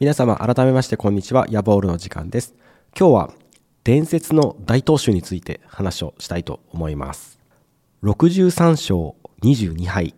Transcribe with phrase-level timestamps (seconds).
[0.00, 1.46] 皆様改めましてこんにちは。
[1.50, 2.54] ヤボールの時間です。
[2.98, 3.34] 今日は
[3.84, 7.38] 伝説の大投手について話をしたいと思います。
[8.02, 10.14] 63勝22敗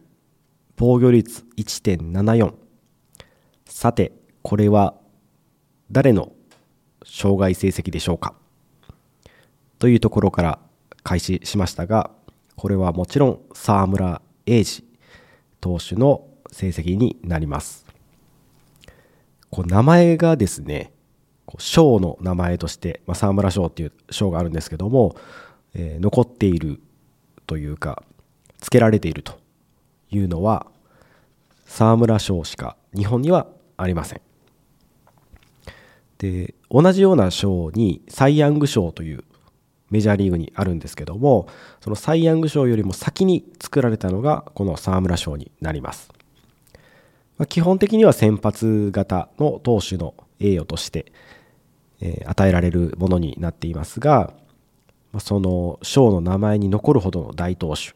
[0.76, 2.54] 防御率1.74
[3.65, 4.95] さてこれは
[5.90, 6.30] 誰の
[7.04, 8.37] 障害成績でしょうか？
[9.80, 10.59] というところから
[11.02, 12.12] 開始しましたが
[12.54, 14.85] これはもちろん沢村栄治
[15.60, 17.85] 投手の成績になります。
[19.52, 20.92] こう名前がですね
[21.58, 25.14] 賞の名前として、まあ、沢村賞っていう賞があるんですけども、
[25.74, 26.80] えー、残っている
[27.46, 28.02] というか
[28.60, 29.38] 付けられていると
[30.10, 30.66] いうのは
[31.66, 34.20] 沢村賞しか日本にはありません。
[36.16, 39.24] で同じような賞にサイ・ヤング賞という
[39.90, 41.48] メジャーリーグにあるんですけども
[41.80, 46.21] そのサイ・ヤング賞よりも先に作られたのがこの沢村賞になります。
[47.38, 51.13] まあ、基本的には先発型の投手の栄誉として、
[52.01, 54.33] えー、与えられるものになっていますが、
[55.13, 57.95] まあ、その賞の名前に残るほどの大投手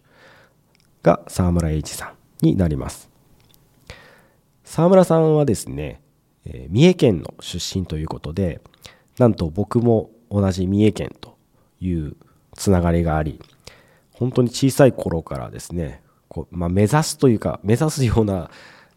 [1.02, 3.08] が沢村栄一さんになります。
[4.64, 6.00] 沢村さんはですね、
[6.44, 8.60] えー、三重県の出身ということで
[9.18, 11.36] なんと僕も同じ三重県と
[11.80, 12.16] いう
[12.54, 13.40] つながりがあり
[14.12, 18.50] 本当に小さい頃からですねこう、まあ、目指すというか目指すような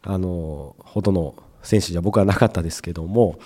[0.04, 3.40] あのほどの選手じゃ僕はなかったですけども、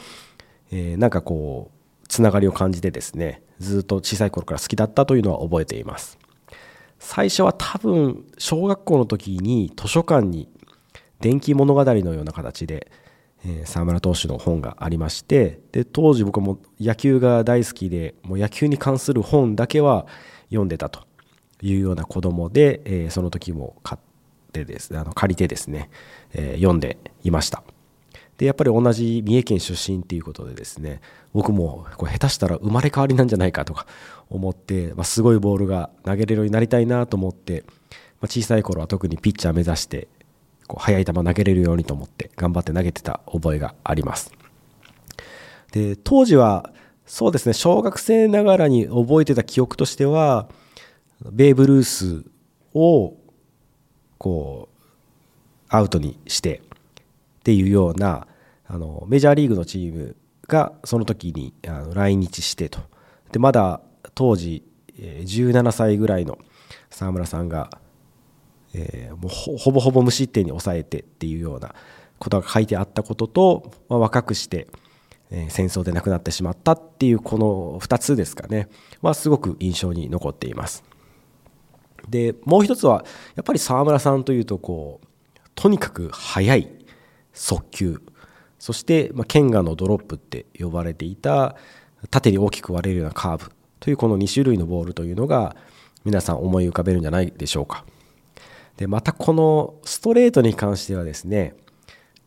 [0.72, 6.20] えー、なんかこうつながりを感じてですねずっと小さい頃から好きだったというのは覚えています。
[7.00, 10.48] 最初は多分小学校の時に図書館に
[11.20, 12.90] 電気物語のような形で、
[13.46, 20.08] えー、沢村投手の本がありましてで当時僕も野球が大好きでもう野球に関する本だけは
[20.48, 21.02] 読んでたと
[21.62, 24.02] いうような子供で、えー、その時も買っ
[24.54, 24.98] てです。
[24.98, 25.90] あの借りてですね
[26.34, 27.64] えー、読んでいました。
[28.38, 31.02] でやっぱり同じ三重県出身っていうことでですね
[31.34, 33.86] 僕もこれ下手したら生まれ変わりなんじゃないかとか
[34.30, 37.64] 思って、まあ、すごいボールが投げれるようになりたいなと思って、
[38.20, 40.08] まあ、小さい頃は特にピッチャー目指して
[40.68, 44.32] こう速い球投げれるようにと思って頑張って投げてた覚えがあります。
[45.72, 46.72] で当時は
[47.06, 50.48] そうですね小学生ながらに覚えてた記憶としては
[51.32, 52.26] ベーブ・ルース
[52.74, 53.16] を
[54.24, 54.84] こう
[55.68, 56.62] アウトにして
[57.40, 58.26] っていうような
[58.66, 60.16] あのメジャーリーグのチーム
[60.48, 62.80] がその時にあの来日してと
[63.34, 63.82] でまだ
[64.16, 64.64] 当時
[64.98, 66.38] 17歳ぐらいの
[66.90, 67.70] 沢村さんが、
[68.74, 71.76] えー、もうほぼほぼ無失点に抑えてっていうような
[72.18, 74.68] ことが書いてあったことと、まあ、若くして、
[75.32, 78.70] えー、戦争で亡くなってしまったっていうこの2つですかね
[79.02, 80.93] はすごく印象に残っています。
[82.10, 83.06] でもう一つは
[83.36, 86.70] やっぱり沢村さんというとこうとにかく速い
[87.34, 88.02] 速球。
[88.60, 91.58] そして、まあ、ケンガのドロップって呼ばれていた
[92.10, 95.58] 縦に大きく割れるようなカーブというこの2種類のボールというのが
[96.06, 97.84] 皆さん思い浮かべるんじゃないでしょうか。
[98.78, 101.56] でまたこのストレートに関してはですね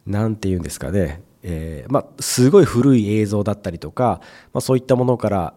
[0.07, 4.21] 何て言うんですかね、えー、まあ、すごい古い映像だったりとか、
[4.53, 5.55] まあ、そういったものから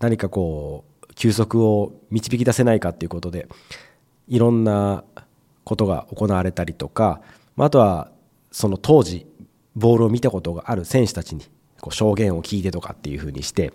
[0.00, 3.48] 何かこう球速を導き出せないかっていうことで
[4.28, 5.02] いろんな
[5.64, 7.20] ことが行われたりとか
[7.58, 8.12] あとは
[8.52, 9.26] その当時
[9.74, 11.42] ボールを見たことがある選手たちに
[11.80, 13.72] こう証言を聞いてとかっていう風にして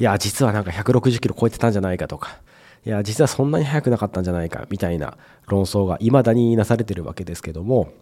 [0.00, 2.38] いや実はなんか160キロ超えてたんじゃないかとか
[2.84, 7.92] いや実はそんなに速くなかったんじゃないかみたいな論争が未だになされてるわけですけども、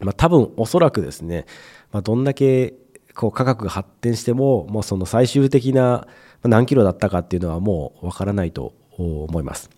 [0.00, 1.46] まあ、多分おそらくですね、
[1.92, 2.74] まあ、どんだけ
[3.20, 6.06] こう科学が発展してももうその最終的な
[6.42, 9.68] 何キロだったかっていうのはもうわからないと思います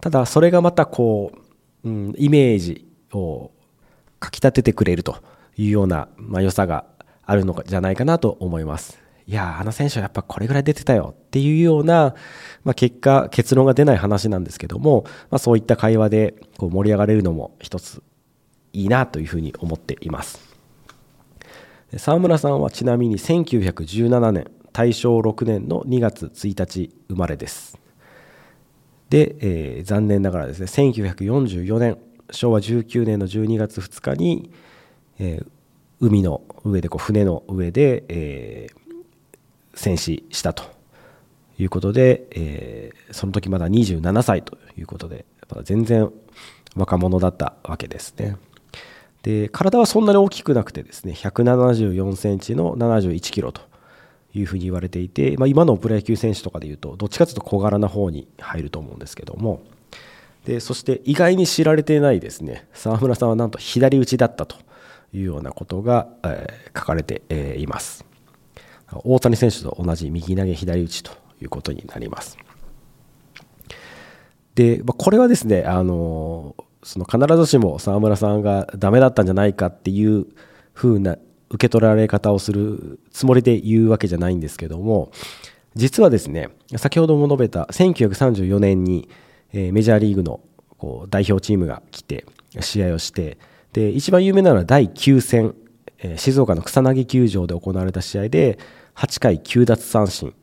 [0.00, 1.42] ただそれがまたこう
[1.84, 3.50] うん、イメージを
[4.20, 5.22] かきたててくれると
[5.56, 6.84] いうような、まあ、良さが
[7.24, 9.00] あるのじゃないかなと思います。
[9.26, 12.14] いやあの選手はやっぱこれぐらい出てたよっていうような、
[12.64, 18.02] まあ、結果結論が出ない話なんですけども、まあ、そういった会話でこう盛り上がれるのも一つ
[18.72, 20.51] いいなというふうに思っています
[21.96, 27.78] 沢村さんはちなみに1917年大正6年の2月1日生まれです
[29.10, 31.98] で、えー、残念ながらですね1944年
[32.30, 34.50] 昭和19年の12月2日に、
[35.18, 35.46] えー、
[36.00, 39.02] 海の上でこう船の上で、えー、
[39.74, 40.64] 戦死したと
[41.58, 45.26] いうことで、えー、その時まだ27歳ということで
[45.64, 46.10] 全然
[46.74, 48.38] 若者だったわけですね。
[49.22, 53.62] で体はそんなに大きくなくてですね174センチの71キロと
[54.34, 59.62] いうふうに言われていて、まあ、今のプロ野球選手とかでいうとどっちかというと小柄な方に入ると思うんですけども。
[60.44, 64.56] でそして意外に知られていないですね沢村さんはなんと左打ちだったと
[65.12, 68.04] いうようなことが、えー、書かれて、えー、います。
[69.04, 72.36] 大谷選手と同じ右投げ左打ちということになります。
[74.54, 80.26] で、まあ、これはですねあのその必ずしも沢村さんがダメだったんじゃないかっていう
[80.74, 81.16] 風な
[81.50, 85.12] 受け取られ方をするつもりで言うわけじゃないんですけども
[85.74, 89.08] 実はですね先ほども述べた1934年に
[89.52, 90.40] メジャーリーグの
[91.08, 92.24] 代表チームが来て
[92.60, 93.38] 試合をして
[93.72, 95.54] で一番有名なのは第9戦
[96.16, 98.58] 静岡の草薙球場で行われた試合で
[98.96, 100.34] 8回9奪三振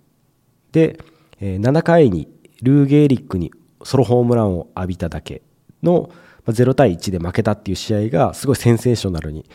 [0.71, 0.99] で
[1.41, 2.27] 7回に
[2.61, 3.51] ルー・ゲーリックに
[3.83, 5.41] ソロホームランを浴びただけ
[5.83, 6.09] の
[6.51, 9.45] 0対1で負けたっていう試合がすごいセンセーショナルに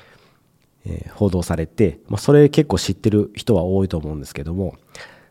[1.14, 4.76] 報道されて、ま、それ結構知ってる人は多いと思うんですけども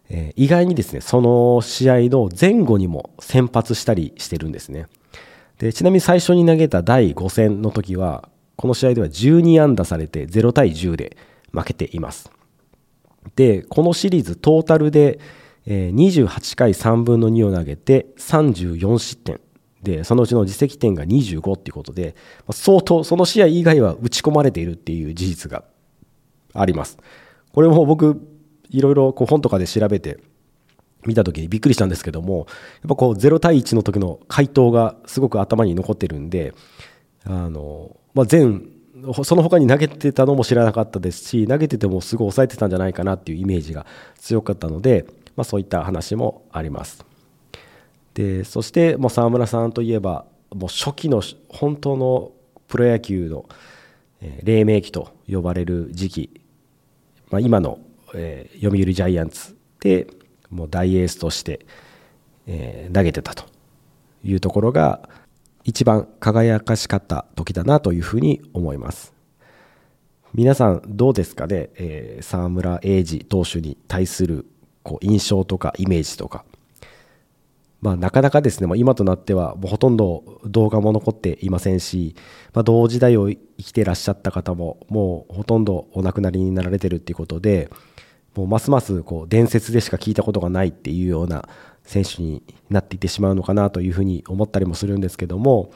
[0.09, 4.87] え意外にですねその試合の前後にも先発したりしてるんですね。
[5.59, 11.17] でちなみに最初に投げた第5戦の時はこの試合では12安打されて0対10で
[11.51, 12.31] 負けています。
[13.35, 15.19] でこのシリーズトータルで
[15.65, 19.39] 28回3分の2を投げて34失点。
[19.83, 22.15] でそのうちの自責点が25っていうことで
[22.51, 25.63] 相当その試合以外は打ち込まれているっていう事実が
[26.53, 26.97] あります。
[27.51, 28.21] これも僕
[28.69, 30.19] いろいろこう本とかで調べて
[31.05, 32.47] 見た時にびっくりしたんですけども
[32.81, 36.53] やっぱこう0対1の時の回答がすごく頭に残ってるんで
[37.25, 38.69] あの、まあ、全
[39.23, 43.85] その他に投げてたのも知らなかったですし投げててもすごい抑えてたんじゃないかなっていうイメージが
[44.17, 47.05] 強かったので、まあ、そういった話もあります。
[48.13, 52.31] でそしてもう沢村さんといえばもう初期の本当の
[52.67, 53.45] プロ野球の
[54.43, 56.41] 黎明期と呼ばれる時期、
[57.29, 57.79] まあ、今の
[58.13, 60.07] えー、読売ジャイアンツで
[60.49, 61.65] もう大エースとして、
[62.47, 63.45] えー、投げてたと
[64.23, 65.09] いうところが
[65.63, 69.13] 一番輝かしかった時だなというふうに思います。
[70.33, 74.45] 皆さんどうですかね、えー、沢村栄治投手に対する
[74.81, 76.45] こう印象とかイメージとか。
[77.83, 82.15] まあ、なかなかですね、まあ、今となってはもうほとんど動画も残っていませんし、
[82.53, 87.69] まあ、同時代を生きてらっしゃった方ももうほとんどお亡くなりになられてるっていうことで
[88.35, 91.49] もうますますこう伝説でしか聞いたことがないっていうような
[91.83, 95.73] 選手になっていってしまうのかなというふうに思ったりもするんですけども、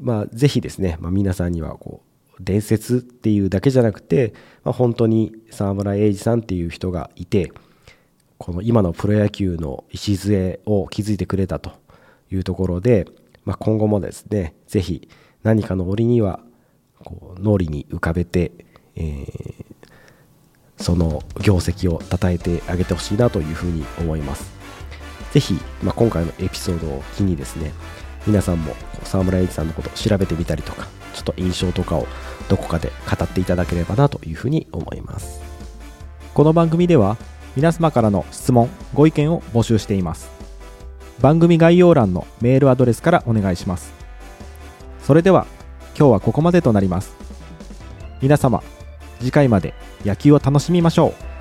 [0.00, 7.52] まあ、ぜひですね、まあ、皆さんにはこう伝説っていうだけじゃなくて、まあ、本当に沢村栄治さんっていう人がいて
[8.42, 11.70] この今のプロ野球の礎を築いてくれたと
[12.28, 13.06] いうところで、
[13.44, 15.08] まあ、今後もですねぜひ
[15.44, 16.40] 何かの折には
[17.04, 18.50] こう脳裏に浮かべて、
[18.96, 19.26] えー、
[20.76, 24.52] その業績を称えてあげてほしいなというふうに思います。
[25.32, 27.70] ぜひ、まあ、今回のエピソードを機にですね
[28.26, 32.08] 皆さんも沢村栄一さんのことを調べてみたりとかちょっと印象とかを
[32.48, 35.40] どこかで語っていただければなというふうに思います。
[36.34, 37.16] この番組では
[37.56, 40.30] 皆様からの質問ご意見を募集しています。
[41.20, 43.92] 番組概要欄のメールアドレスからお願いします。
[45.02, 45.46] それでは
[45.96, 47.14] 今日はここまでとなります。
[48.20, 48.62] 皆様
[49.18, 51.31] 次回まで野球を楽しみましょう。